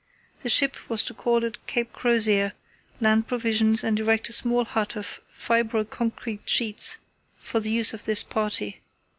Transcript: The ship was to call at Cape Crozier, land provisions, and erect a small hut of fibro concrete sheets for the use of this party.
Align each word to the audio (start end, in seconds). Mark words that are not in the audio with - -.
The 0.41 0.49
ship 0.49 0.89
was 0.89 1.03
to 1.03 1.13
call 1.13 1.45
at 1.45 1.63
Cape 1.67 1.93
Crozier, 1.93 2.53
land 2.99 3.27
provisions, 3.27 3.83
and 3.83 3.99
erect 3.99 4.29
a 4.29 4.33
small 4.33 4.65
hut 4.65 4.95
of 4.95 5.21
fibro 5.31 5.87
concrete 5.87 6.49
sheets 6.49 6.97
for 7.37 7.59
the 7.59 7.69
use 7.69 7.93
of 7.93 8.05
this 8.05 8.23
party. 8.23 8.81